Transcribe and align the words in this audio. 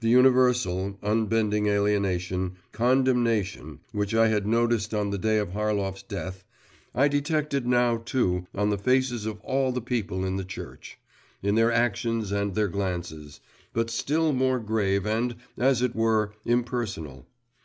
The 0.00 0.08
universal, 0.08 0.98
unbending 1.00 1.66
alienation, 1.68 2.56
condemnation, 2.72 3.78
which 3.92 4.16
I 4.16 4.26
had 4.26 4.44
noticed 4.44 4.92
on 4.92 5.10
the 5.10 5.16
day 5.16 5.38
of 5.38 5.50
Harlov's 5.52 6.02
death, 6.02 6.42
I 6.92 7.06
detected 7.06 7.68
now 7.68 7.98
too 7.98 8.48
on 8.52 8.70
the 8.70 8.78
faces 8.78 9.26
of 9.26 9.38
all 9.42 9.70
the 9.70 9.80
people 9.80 10.24
in 10.24 10.34
the 10.34 10.44
church, 10.44 10.98
in 11.40 11.54
their 11.54 11.70
actions 11.70 12.32
and 12.32 12.56
their 12.56 12.66
glances, 12.66 13.38
but 13.72 13.90
still 13.90 14.32
more 14.32 14.58
grave 14.58 15.06
and, 15.06 15.36
as 15.56 15.82
it 15.82 15.94
were, 15.94 16.32
impersonal. 16.44 17.28